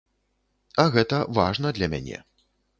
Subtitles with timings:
[0.85, 2.17] А гэта важна для мяне.